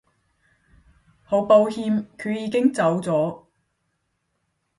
[1.21, 3.43] 好抱歉佢已經走咗